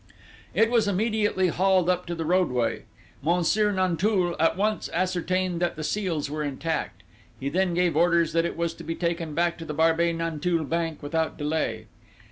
"It 0.55 0.71
was 0.71 0.87
immediately 0.87 1.49
hauled 1.49 1.87
up 1.87 2.07
to 2.07 2.15
the 2.15 2.25
roadway. 2.25 2.85
Monsieur 3.21 3.71
Nanteuil 3.71 4.35
at 4.39 4.57
once 4.57 4.89
ascertained 4.91 5.61
that 5.61 5.75
the 5.75 5.83
seals 5.83 6.27
were 6.27 6.41
intact. 6.41 7.03
He 7.39 7.49
then 7.49 7.75
gave 7.75 7.95
orders 7.95 8.33
that 8.33 8.43
it 8.45 8.57
was 8.57 8.73
to 8.73 8.83
be 8.83 8.95
taken 8.95 9.35
back 9.35 9.59
to 9.59 9.65
the 9.65 9.75
Barbey 9.75 10.11
Nanteuil 10.11 10.63
bank 10.63 11.03
without 11.03 11.37
delay. 11.37 11.85